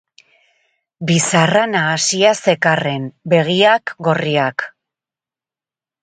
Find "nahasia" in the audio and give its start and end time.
1.73-2.31